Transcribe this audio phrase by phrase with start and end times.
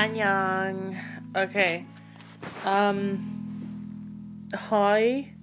[0.00, 0.96] Annyeong.
[1.36, 1.84] Okay.
[2.64, 4.46] Um.
[4.54, 5.34] Hi.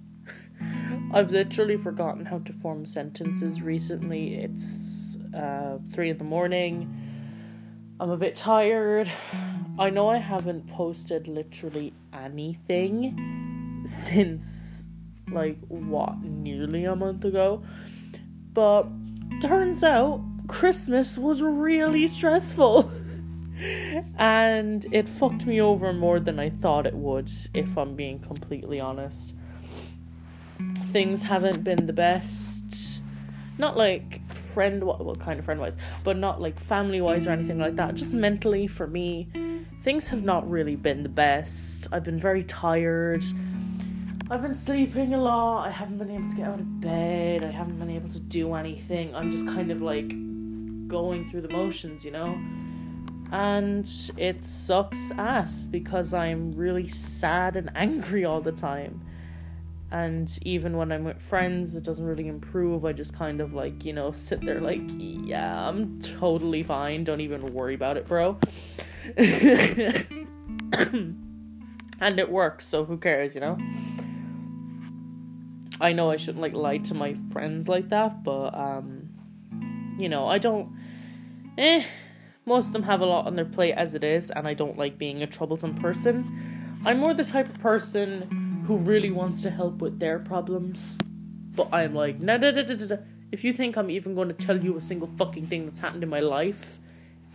[1.14, 4.34] I've literally forgotten how to form sentences recently.
[4.34, 6.92] It's uh, three in the morning.
[8.00, 9.08] I'm a bit tired.
[9.78, 14.88] I know I haven't posted literally anything since
[15.30, 17.62] like what, nearly a month ago.
[18.54, 18.88] But
[19.40, 22.90] turns out Christmas was really stressful.
[24.18, 28.80] and it fucked me over more than I thought it would, if I'm being completely
[28.80, 29.34] honest.
[30.86, 33.02] Things haven't been the best.
[33.58, 37.58] Not like friend, well, kind of friend wise, but not like family wise or anything
[37.58, 37.94] like that.
[37.94, 39.28] Just mentally for me,
[39.82, 41.88] things have not really been the best.
[41.92, 43.24] I've been very tired.
[44.30, 45.66] I've been sleeping a lot.
[45.66, 47.44] I haven't been able to get out of bed.
[47.44, 49.14] I haven't been able to do anything.
[49.14, 50.08] I'm just kind of like
[50.86, 52.38] going through the motions, you know?
[53.30, 59.02] And it sucks ass because I'm really sad and angry all the time.
[59.90, 62.84] And even when I'm with friends, it doesn't really improve.
[62.84, 67.04] I just kind of like, you know, sit there like, yeah, I'm totally fine.
[67.04, 68.38] Don't even worry about it, bro.
[69.16, 70.06] and
[72.18, 73.56] it works, so who cares, you know?
[75.80, 79.10] I know I shouldn't like lie to my friends like that, but um
[79.98, 80.76] you know, I don't
[81.56, 81.84] eh
[82.48, 84.76] most of them have a lot on their plate as it is, and I don't
[84.76, 86.80] like being a troublesome person.
[86.84, 90.98] I'm more the type of person who really wants to help with their problems.
[91.54, 92.96] But I'm like, nah, nah, nah, nah, nah.
[93.32, 96.02] if you think I'm even going to tell you a single fucking thing that's happened
[96.02, 96.80] in my life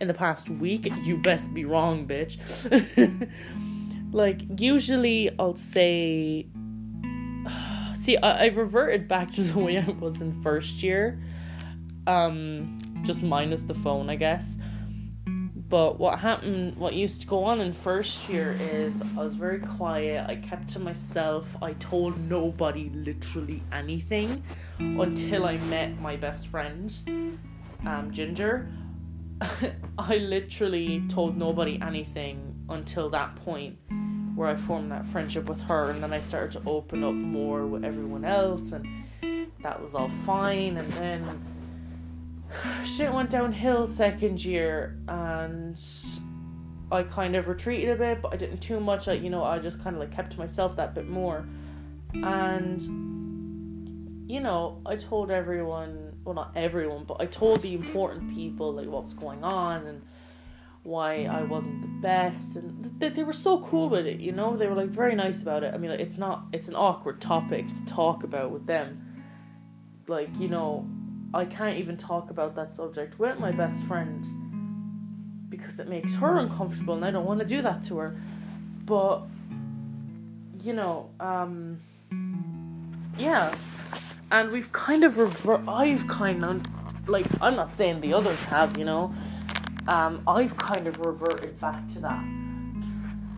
[0.00, 2.38] in the past week, you best be wrong, bitch.
[4.12, 6.46] like, usually I'll say,
[7.94, 11.22] see, I- I've reverted back to the way I was in first year.
[12.06, 14.58] Um, just minus the phone, I guess.
[15.68, 19.60] But what happened, what used to go on in first year is I was very
[19.60, 20.28] quiet.
[20.28, 21.56] I kept to myself.
[21.62, 24.42] I told nobody literally anything
[24.78, 26.92] until I met my best friend,
[27.86, 28.68] um, Ginger.
[29.98, 33.78] I literally told nobody anything until that point
[34.34, 37.66] where I formed that friendship with her, and then I started to open up more
[37.66, 38.86] with everyone else, and
[39.62, 40.76] that was all fine.
[40.76, 41.53] And then
[42.84, 45.80] shit went downhill second year and
[46.92, 49.06] I kind of retreated a bit, but I didn't too much.
[49.06, 51.46] Like, you know, I just kind of like kept to myself that bit more.
[52.14, 52.80] And,
[54.30, 58.86] you know, I told everyone, well, not everyone, but I told the important people, like,
[58.86, 60.02] what's going on and
[60.84, 62.56] why I wasn't the best.
[62.56, 64.56] And they, were so cool with it, you know?
[64.56, 65.74] They were, like, very nice about it.
[65.74, 69.24] I mean, it's not, it's an awkward topic to talk about with them.
[70.06, 70.86] Like, you know,
[71.34, 74.24] I can't even talk about that subject with my best friend
[75.48, 78.16] because it makes her uncomfortable and I don't want to do that to her.
[78.84, 79.22] But
[80.62, 81.80] you know, um
[83.18, 83.54] yeah.
[84.30, 86.62] And we've kind of rever I've kind of
[87.08, 89.12] like I'm not saying the others have, you know.
[89.88, 92.24] Um I've kind of reverted back to that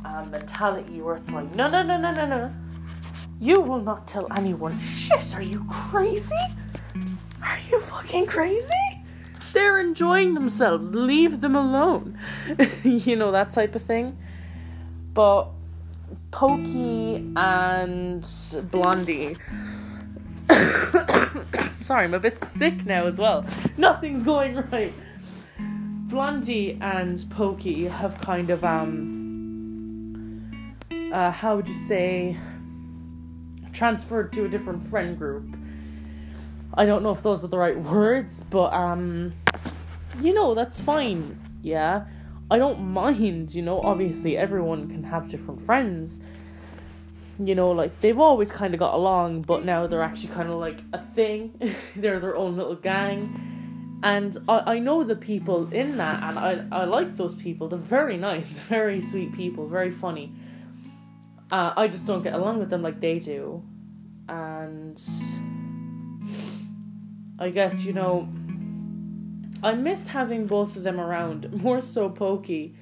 [0.06, 2.54] um, mentality where it's like, no, no, no, no, no, no.
[3.40, 4.78] You will not tell anyone.
[4.80, 6.34] Shit, are you crazy?
[7.46, 8.68] Are you fucking crazy?
[9.52, 10.94] They're enjoying themselves.
[10.94, 12.18] Leave them alone.
[12.82, 14.18] you know, that type of thing.
[15.14, 15.48] But
[16.30, 18.26] Pokey and
[18.70, 19.36] Blondie.
[21.80, 23.46] Sorry, I'm a bit sick now as well.
[23.76, 24.92] Nothing's going right.
[26.08, 30.62] Blondie and Pokey have kind of um
[31.12, 32.36] uh how would you say
[33.72, 35.55] transferred to a different friend group
[36.74, 39.34] I don't know if those are the right words, but um
[40.20, 41.38] you know, that's fine.
[41.62, 42.06] Yeah.
[42.50, 46.20] I don't mind, you know, obviously everyone can have different friends.
[47.38, 50.58] You know, like they've always kind of got along, but now they're actually kind of
[50.58, 51.58] like a thing.
[51.96, 53.98] they're their own little gang.
[54.02, 57.68] And I, I know the people in that, and I, I like those people.
[57.68, 60.32] They're very nice, very sweet people, very funny.
[61.50, 63.62] Uh, I just don't get along with them like they do.
[64.28, 65.00] And
[67.38, 68.28] I guess, you know,
[69.62, 72.74] I miss having both of them around, more so Pokey,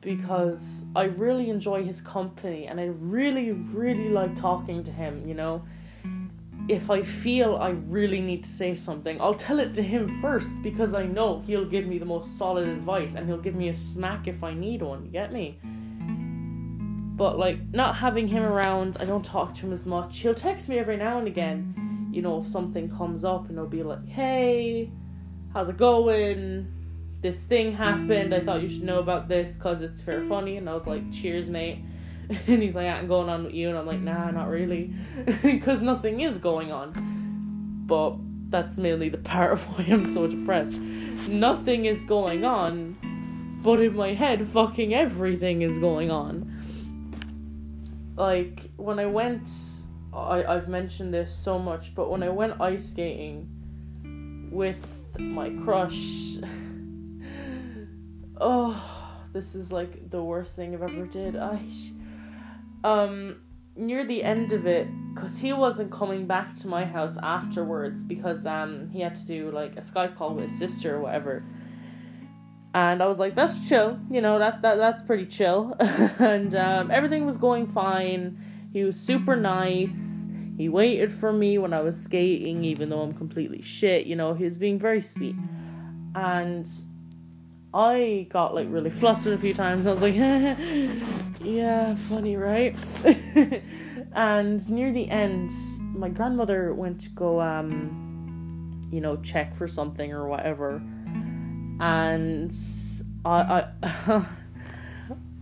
[0.00, 5.34] because I really enjoy his company and I really, really like talking to him, you
[5.34, 5.64] know.
[6.68, 10.50] If I feel I really need to say something, I'll tell it to him first
[10.62, 13.74] because I know he'll give me the most solid advice and he'll give me a
[13.74, 15.58] smack if I need one, you get me?
[17.16, 20.18] But like not having him around, I don't talk to him as much.
[20.18, 21.75] He'll text me every now and again
[22.16, 24.90] you know, if something comes up and they'll be like, hey,
[25.52, 26.72] how's it going?
[27.26, 28.34] this thing happened.
[28.34, 30.56] I thought you should know about this because it's fair funny.
[30.56, 31.84] And I was like, cheers, mate.
[32.48, 33.68] And he's like, I'm going on with you.
[33.68, 34.92] And I'm like, nah, not really.
[35.42, 37.84] Because nothing is going on.
[37.86, 38.16] But
[38.50, 40.78] that's mainly the part of why I'm so depressed.
[41.28, 42.96] Nothing is going on.
[43.62, 46.52] But in my head, fucking everything is going on.
[48.16, 49.48] Like, when I went,
[50.16, 54.86] I, I've mentioned this so much, but when I went ice skating with
[55.18, 56.36] my crush,
[58.40, 61.36] oh, this is like the worst thing I've ever did.
[61.36, 61.60] I,
[62.84, 63.40] um,
[63.76, 68.46] near the end of it, cause he wasn't coming back to my house afterwards because
[68.46, 71.44] um he had to do like a Skype call with his sister or whatever.
[72.74, 75.74] And I was like, that's chill, you know, that, that that's pretty chill.
[75.80, 78.38] and um, everything was going fine.
[78.76, 80.28] He was super nice.
[80.58, 84.34] He waited for me when I was skating, even though I'm completely shit, you know,
[84.34, 85.34] he was being very sweet.
[86.14, 86.68] And
[87.72, 89.86] I got like really flustered a few times.
[89.86, 90.14] I was like,
[91.40, 92.76] yeah, funny, right?
[94.12, 95.52] and near the end,
[95.94, 100.82] my grandmother went to go, um, you know, check for something or whatever.
[101.80, 102.54] And
[103.24, 104.26] I, I,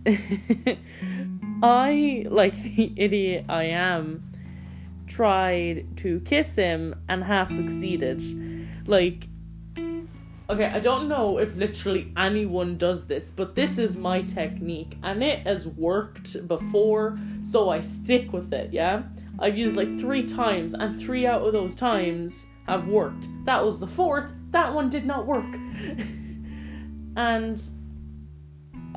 [1.63, 4.23] I, like the idiot I am,
[5.07, 8.21] tried to kiss him and half succeeded.
[8.87, 9.27] Like,
[10.49, 15.23] okay, I don't know if literally anyone does this, but this is my technique and
[15.23, 19.03] it has worked before, so I stick with it, yeah?
[19.39, 23.27] I've used like three times, and three out of those times have worked.
[23.45, 25.53] That was the fourth, that one did not work.
[27.17, 27.61] and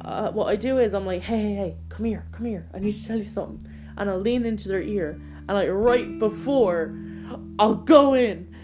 [0.05, 2.79] uh, what I do is I'm like, hey, hey, hey, come here, come here, I
[2.79, 3.69] need to tell you something.
[3.97, 6.97] And I'll lean into their ear, and like right before
[7.59, 8.55] I'll go in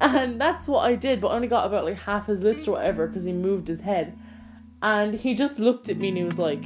[0.00, 3.08] and that's what I did, but only got about like half his lips or whatever
[3.08, 4.16] because he moved his head.
[4.80, 6.64] And he just looked at me and he was like,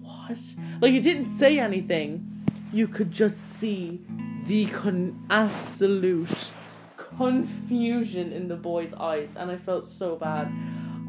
[0.00, 0.38] What?
[0.80, 2.46] Like, he didn't say anything.
[2.72, 4.00] You could just see
[4.46, 6.52] the con- absolute
[6.96, 10.52] confusion in the boy's eyes, and I felt so bad.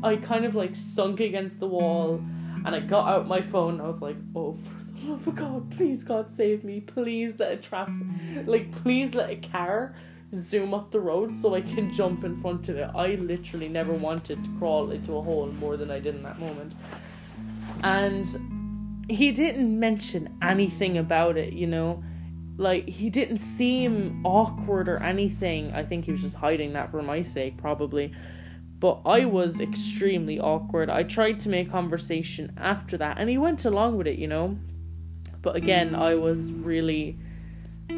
[0.01, 2.23] I kind of like sunk against the wall
[2.65, 2.89] and I mm-hmm.
[2.89, 3.81] got out my phone.
[3.81, 6.81] I was like, Oh, for the love of God, please, God, save me.
[6.81, 8.49] Please let a traffic, mm-hmm.
[8.49, 9.95] like, please let a car
[10.33, 12.89] zoom up the road so I can jump in front of it.
[12.95, 16.39] I literally never wanted to crawl into a hole more than I did in that
[16.39, 16.75] moment.
[17.83, 22.03] And he didn't mention anything about it, you know?
[22.57, 25.73] Like, he didn't seem awkward or anything.
[25.73, 28.13] I think he was just hiding that for my sake, probably.
[28.81, 30.89] But I was extremely awkward.
[30.89, 34.57] I tried to make conversation after that, and he went along with it, you know?
[35.41, 37.17] But again, I was really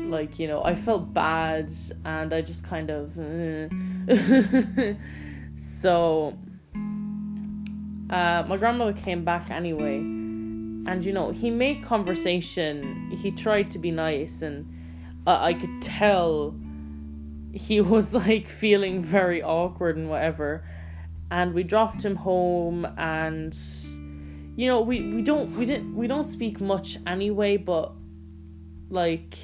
[0.05, 1.71] like you know i felt bad
[2.05, 3.67] and i just kind of uh,
[5.57, 6.37] so
[8.09, 13.79] uh, my grandmother came back anyway and you know he made conversation he tried to
[13.79, 14.65] be nice and
[15.25, 16.55] uh, i could tell
[17.53, 20.63] he was like feeling very awkward and whatever
[21.33, 23.57] and we dropped him home and
[24.55, 27.91] you know we we don't we didn't we don't speak much anyway but
[28.89, 29.35] like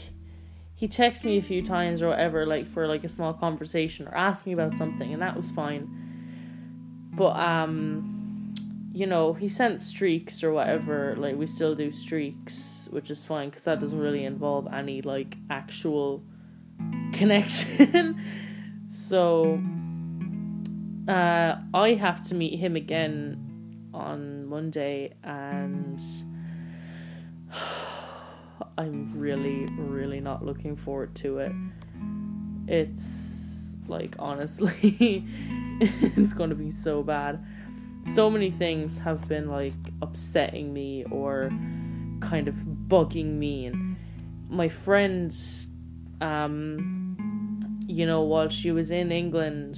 [0.79, 4.15] he texted me a few times or whatever, like for like a small conversation or
[4.15, 5.89] asked me about something, and that was fine.
[7.13, 8.53] But um,
[8.93, 11.15] you know, he sent streaks or whatever.
[11.17, 15.35] Like we still do streaks, which is fine because that doesn't really involve any like
[15.49, 16.23] actual
[17.11, 18.23] connection.
[18.87, 19.61] so
[21.09, 25.99] uh, I have to meet him again on Monday and.
[28.77, 31.51] I'm really, really not looking forward to it.
[32.67, 34.73] It's like honestly,
[35.81, 37.43] it's going to be so bad.
[38.05, 41.49] So many things have been like upsetting me or
[42.21, 42.55] kind of
[42.87, 43.97] bugging me, and
[44.49, 45.35] my friend,
[46.21, 49.77] um, you know, while she was in England,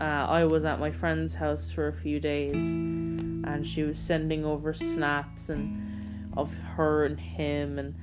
[0.00, 4.44] uh, I was at my friend's house for a few days, and she was sending
[4.44, 7.94] over snaps and of her and him and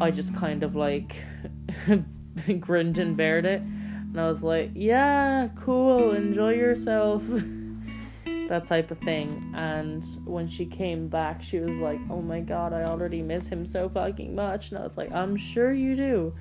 [0.00, 1.24] I just kind of like
[2.60, 3.60] grinned and bared it
[4.16, 7.22] and I was like, yeah, cool, enjoy yourself.
[8.48, 9.52] that type of thing.
[9.54, 13.66] And when she came back, she was like, oh my god, I already miss him
[13.66, 14.70] so fucking much.
[14.70, 16.34] And I was like, I'm sure you do.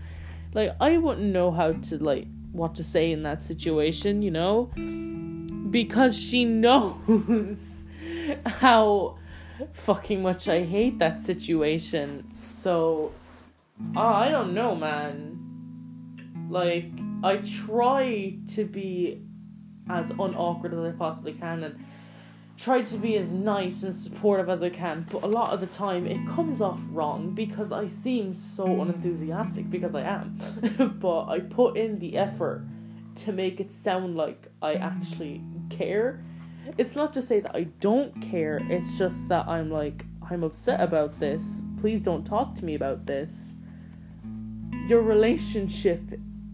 [0.53, 4.71] Like, I wouldn't know how to, like, what to say in that situation, you know?
[5.69, 7.57] Because she knows
[8.45, 9.17] how
[9.73, 12.33] fucking much I hate that situation.
[12.33, 13.11] So,
[13.95, 15.39] oh, I don't know, man.
[16.49, 16.91] Like,
[17.23, 19.21] I try to be
[19.89, 21.85] as unawkward as I possibly can and
[22.57, 25.67] try to be as nice and supportive as I can, but a lot of the
[25.67, 30.37] time it comes off wrong because I seem so unenthusiastic because I am.
[30.99, 32.65] but I put in the effort
[33.15, 36.23] to make it sound like I actually care.
[36.77, 40.81] It's not to say that I don't care, it's just that I'm like, I'm upset
[40.81, 41.65] about this.
[41.79, 43.53] Please don't talk to me about this.
[44.87, 46.01] Your relationship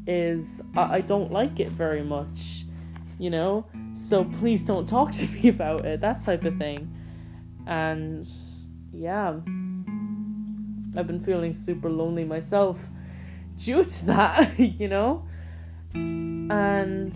[0.07, 2.65] is, I, I don't like it very much,
[3.21, 3.65] you know?
[3.93, 6.91] So please don't talk to me about it, that type of thing.
[7.67, 8.27] And
[8.91, 9.29] yeah,
[10.97, 12.89] I've been feeling super lonely myself
[13.57, 15.25] due to that, you know?
[15.93, 17.15] And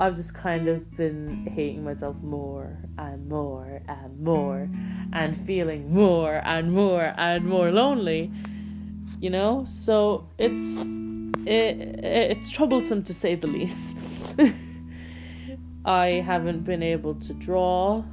[0.00, 4.68] I've just kind of been hating myself more and more and more
[5.12, 8.32] and feeling more and more and more lonely.
[9.20, 9.64] You know?
[9.66, 10.84] So it's
[11.46, 13.96] it, it's troublesome to say the least.
[15.84, 18.04] I haven't been able to draw.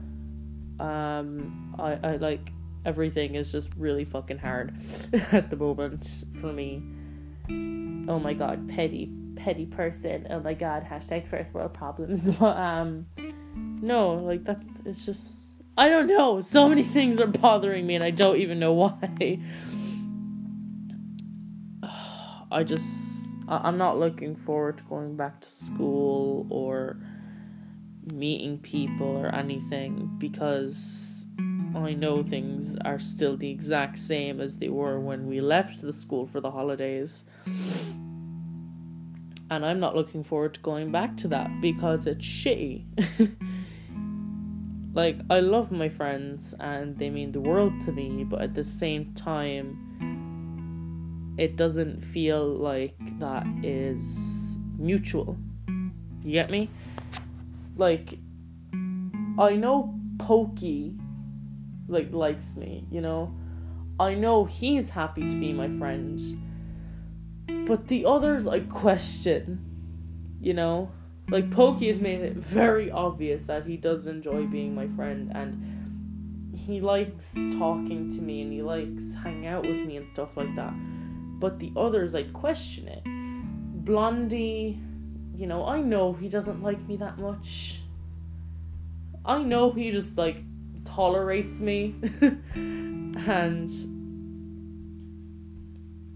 [0.79, 2.51] Um I, I like
[2.85, 4.73] everything is just really fucking hard
[5.31, 6.83] at the moment for me.
[8.09, 10.27] Oh my god, petty petty person.
[10.29, 12.37] Oh my god, hashtag first world problems.
[12.39, 13.05] But um
[13.81, 16.41] no, like that it's just I don't know.
[16.41, 19.39] So many things are bothering me and I don't even know why.
[22.51, 26.97] I just I'm not looking forward to going back to school or
[28.13, 31.25] meeting people or anything because
[31.75, 35.93] I know things are still the exact same as they were when we left the
[35.93, 37.25] school for the holidays
[39.51, 42.85] and I'm not looking forward to going back to that because it's shitty.
[44.93, 48.63] like, I love my friends and they mean the world to me, but at the
[48.63, 49.77] same time,
[51.37, 55.37] it doesn't feel like that is mutual.
[56.23, 56.69] You get me?
[57.81, 58.19] Like,
[59.39, 60.95] I know Pokey,
[61.87, 63.33] like, likes me, you know?
[63.99, 66.19] I know he's happy to be my friend
[67.65, 69.59] but the others I question,
[70.41, 70.91] you know?
[71.29, 76.55] Like Pokey has made it very obvious that he does enjoy being my friend and
[76.55, 80.53] he likes talking to me and he likes hanging out with me and stuff like
[80.55, 80.73] that.
[81.39, 83.03] But the others I question it.
[83.85, 84.81] Blondie,
[85.35, 87.81] you know, I know he doesn't like me that much.
[89.25, 90.37] I know he just like
[90.83, 91.95] tolerates me
[92.55, 93.69] and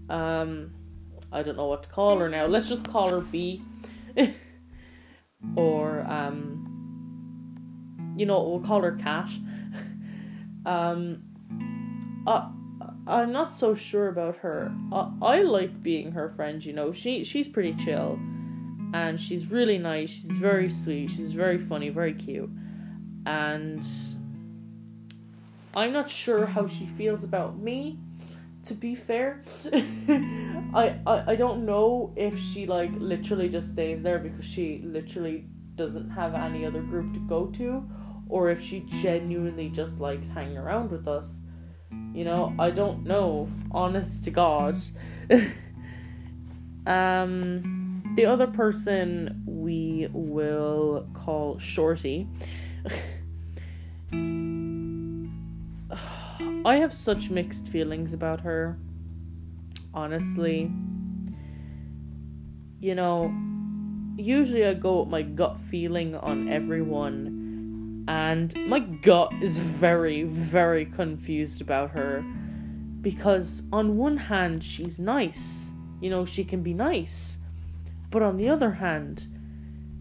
[0.08, 0.72] um
[1.32, 2.46] I don't know what to call her now.
[2.46, 3.62] Let's just call her B.
[5.56, 6.62] or um
[8.16, 9.30] you know, we'll call her Cat.
[10.66, 11.22] um
[12.26, 12.48] uh,
[13.08, 14.74] I'm not so sure about her.
[14.92, 16.90] I, I like being her friend, you know.
[16.90, 18.18] She she's pretty chill
[18.94, 20.10] and she's really nice.
[20.10, 21.10] She's very sweet.
[21.10, 22.50] She's very funny, very cute.
[23.26, 23.86] And
[25.74, 27.98] I'm not sure how she feels about me
[28.66, 29.42] to be fair.
[29.72, 35.46] I, I I don't know if she like literally just stays there because she literally
[35.76, 37.88] doesn't have any other group to go to
[38.28, 41.42] or if she genuinely just likes hanging around with us.
[42.12, 44.76] You know, I don't know, honest to God.
[46.86, 47.85] um
[48.16, 48.32] the mm.
[48.32, 52.26] other person we will call Shorty.
[56.64, 58.76] I have such mixed feelings about her.
[59.94, 60.70] Honestly.
[62.80, 63.32] You know,
[64.16, 70.86] usually I go with my gut feeling on everyone, and my gut is very, very
[70.86, 72.24] confused about her.
[73.00, 75.70] Because on one hand, she's nice.
[76.00, 77.38] You know, she can be nice.
[78.10, 79.26] But on the other hand,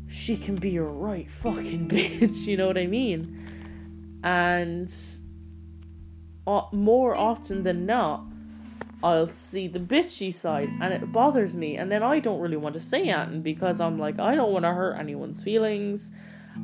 [0.07, 4.19] she can be a right fucking bitch, you know what I mean?
[4.24, 4.91] And
[6.45, 8.25] more often than not,
[9.03, 11.77] I'll see the bitchy side and it bothers me.
[11.77, 14.63] And then I don't really want to say anything because I'm like, I don't want
[14.63, 16.12] to hurt anyone's feelings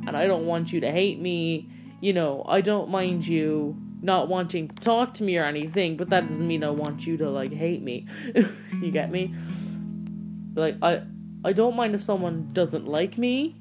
[0.06, 1.68] and I don't want you to hate me.
[2.00, 6.10] You know, I don't mind you not wanting to talk to me or anything, but
[6.10, 8.08] that doesn't mean I want you to like hate me.
[8.80, 9.32] you get me?
[10.54, 11.02] Like I
[11.44, 13.56] I don't mind if someone doesn't like me,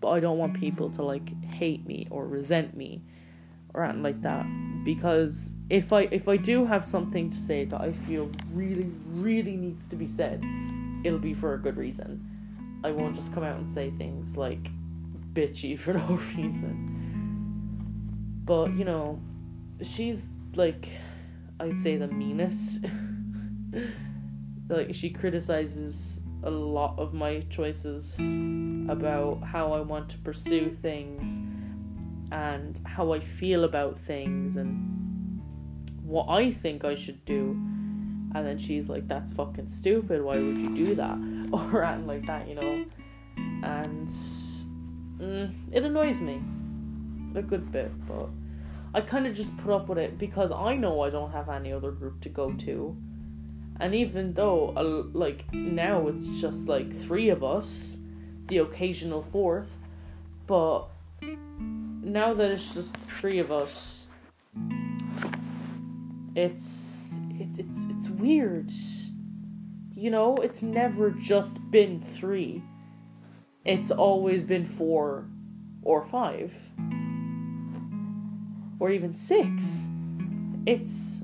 [0.00, 3.02] but I don't want people to like hate me or resent me
[3.74, 4.46] or anything like that
[4.84, 9.56] because if I if I do have something to say that I feel really really
[9.56, 10.42] needs to be said,
[11.04, 12.24] it'll be for a good reason.
[12.84, 14.68] I won't just come out and say things like
[15.32, 16.92] bitchy for no reason.
[18.44, 19.20] But you know,
[19.82, 20.88] she's like
[21.60, 22.84] I'd say the meanest.
[24.68, 28.18] like she criticizes a lot of my choices
[28.88, 31.40] about how I want to pursue things
[32.32, 35.40] and how I feel about things and
[36.02, 37.50] what I think I should do.
[38.34, 40.22] And then she's like, That's fucking stupid.
[40.22, 41.18] Why would you do that?
[41.52, 42.84] Or anything like that, you know?
[43.62, 46.42] And mm, it annoys me
[47.36, 48.28] a good bit, but
[48.94, 51.72] I kind of just put up with it because I know I don't have any
[51.72, 52.96] other group to go to.
[53.78, 57.98] And even though, like, now it's just like three of us,
[58.48, 59.76] the occasional fourth,
[60.46, 60.86] but
[62.02, 64.08] now that it's just three of us,
[66.34, 68.70] it's it, it's it's weird.
[69.94, 72.62] You know, it's never just been three.
[73.64, 75.26] It's always been four
[75.82, 76.54] or five
[78.78, 79.88] or even six.
[80.66, 81.22] It's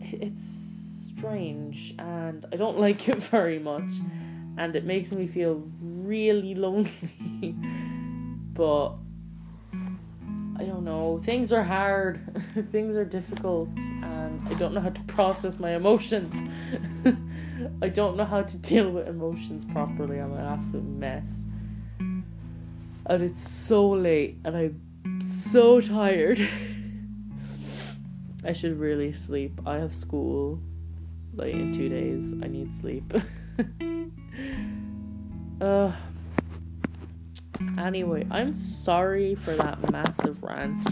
[0.00, 0.63] it's
[1.16, 3.92] strange and I don't like it very much
[4.56, 6.90] and it makes me feel really lonely.
[8.54, 8.94] but
[10.56, 11.20] I don't know.
[11.24, 12.20] Things are hard.
[12.70, 13.68] Things are difficult
[14.02, 16.34] and I don't know how to process my emotions.
[17.82, 20.18] I don't know how to deal with emotions properly.
[20.18, 21.44] I'm an absolute mess.
[23.06, 26.48] And it's so late and I'm so tired.
[28.44, 29.60] I should really sleep.
[29.66, 30.60] I have school
[31.36, 32.34] like in two days.
[32.42, 33.04] I need sleep.
[35.60, 35.92] uh
[37.78, 40.86] anyway, I'm sorry for that massive rant.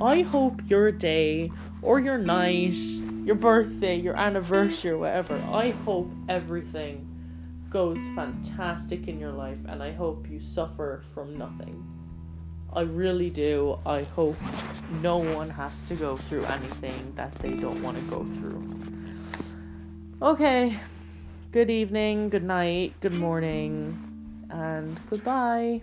[0.00, 2.76] I hope your day or your night,
[3.24, 7.08] your birthday, your anniversary, whatever, I hope everything
[7.70, 11.86] goes fantastic in your life and I hope you suffer from nothing.
[12.72, 13.78] I really do.
[13.84, 14.36] I hope
[15.02, 19.01] no one has to go through anything that they don't want to go through.
[20.22, 20.78] Okay,
[21.50, 25.82] good evening, good night, good morning, and goodbye.